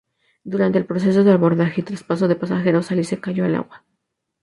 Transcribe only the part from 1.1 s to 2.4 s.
de abordaje y traspaso de